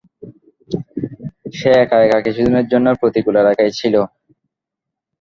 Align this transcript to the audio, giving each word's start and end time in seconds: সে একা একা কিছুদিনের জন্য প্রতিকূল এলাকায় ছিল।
সে 1.53 1.69
একা 1.75 1.97
একা 2.05 2.19
কিছুদিনের 2.25 2.65
জন্য 2.71 2.87
প্রতিকূল 3.01 3.35
এলাকায় 3.37 3.71
ছিল। 3.79 3.95